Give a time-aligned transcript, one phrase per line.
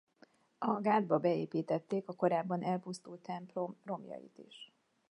[0.59, 4.71] A gátba beépítették a korábban elpusztult templom romjait is.